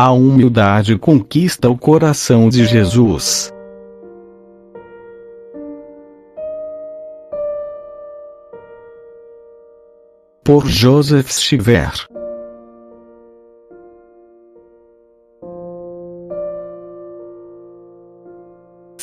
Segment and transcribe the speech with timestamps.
[0.00, 3.52] A humildade conquista o coração de Jesus.
[10.44, 11.90] Por Joseph Stiver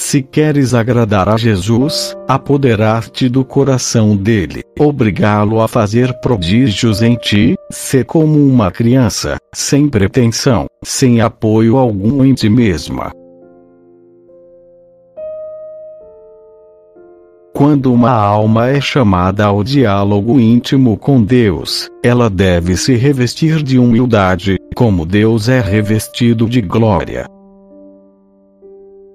[0.07, 7.55] Se queres agradar a Jesus, apoderar-te do coração dele, obrigá-lo a fazer prodígios em ti,
[7.71, 13.11] ser como uma criança, sem pretensão, sem apoio algum em ti mesma.
[17.51, 23.79] Quando uma alma é chamada ao diálogo íntimo com Deus, ela deve se revestir de
[23.79, 27.25] humildade, como Deus é revestido de glória.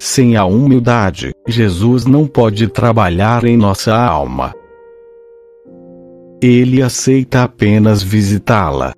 [0.02, 4.54] Sem a humildade, Jesus não pode trabalhar em nossa alma.
[6.40, 8.94] Ele aceita apenas visitá-la.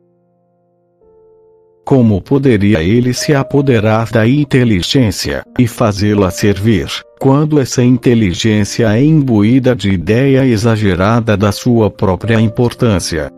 [1.84, 6.86] Como poderia ele se apoderar da inteligência e fazê-la servir,
[7.18, 13.28] quando essa inteligência é imbuída de ideia exagerada da sua própria importância?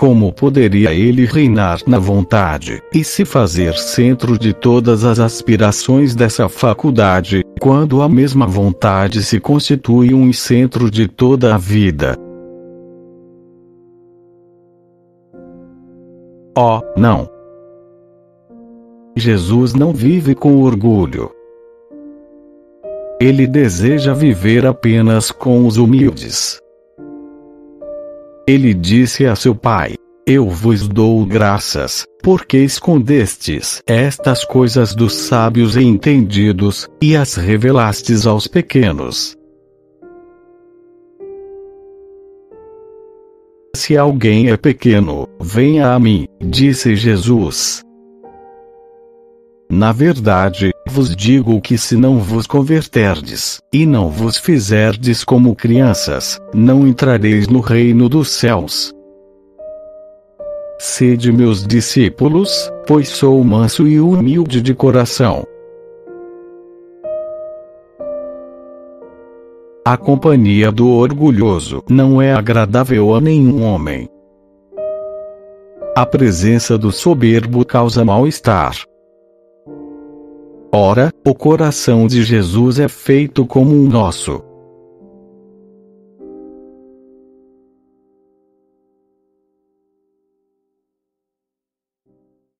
[0.00, 6.48] Como poderia ele reinar na vontade, e se fazer centro de todas as aspirações dessa
[6.48, 12.16] faculdade, quando a mesma vontade se constitui um centro de toda a vida?
[16.56, 17.28] Oh, não!
[19.14, 21.30] Jesus não vive com orgulho.
[23.20, 26.58] Ele deseja viver apenas com os humildes.
[28.50, 29.94] Ele disse a seu pai:
[30.26, 38.26] Eu vos dou graças, porque escondestes estas coisas dos sábios e entendidos, e as revelastes
[38.26, 39.36] aos pequenos.
[43.76, 47.82] Se alguém é pequeno, venha a mim, disse Jesus.
[49.70, 56.40] Na verdade, vos digo que se não vos converterdes, e não vos fizerdes como crianças,
[56.52, 58.92] não entrareis no reino dos céus.
[60.80, 65.44] Sede meus discípulos, pois sou manso e humilde de coração.
[69.84, 74.08] A companhia do orgulhoso não é agradável a nenhum homem.
[75.96, 78.89] A presença do soberbo causa mal-estar.
[80.72, 84.49] Ora, o coração de Jesus é feito como o nosso.